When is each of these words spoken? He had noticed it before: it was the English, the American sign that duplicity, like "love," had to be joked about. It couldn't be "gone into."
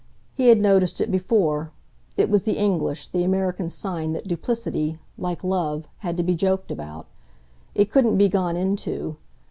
He 0.33 0.47
had 0.47 0.59
noticed 0.59 0.99
it 0.99 1.11
before: 1.11 1.69
it 2.17 2.27
was 2.27 2.41
the 2.43 2.57
English, 2.57 3.09
the 3.09 3.23
American 3.23 3.69
sign 3.69 4.13
that 4.13 4.27
duplicity, 4.27 4.97
like 5.15 5.43
"love," 5.43 5.87
had 5.99 6.17
to 6.17 6.23
be 6.23 6.33
joked 6.33 6.71
about. 6.71 7.05
It 7.75 7.91
couldn't 7.91 8.17
be 8.17 8.27
"gone 8.27 8.57
into." 8.57 9.17